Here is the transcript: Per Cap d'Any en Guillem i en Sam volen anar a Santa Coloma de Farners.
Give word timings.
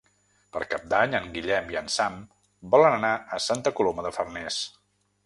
Per 0.55 0.61
Cap 0.69 0.85
d'Any 0.93 1.11
en 1.19 1.27
Guillem 1.35 1.69
i 1.75 1.77
en 1.81 1.91
Sam 1.97 2.17
volen 2.77 2.97
anar 2.97 3.13
a 3.39 3.43
Santa 3.49 3.75
Coloma 3.81 4.07
de 4.09 4.13
Farners. 4.17 4.59